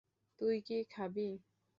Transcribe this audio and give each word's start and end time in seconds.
তুই 0.39 0.57
কী 0.61 0.77
খাবি? 0.93 1.27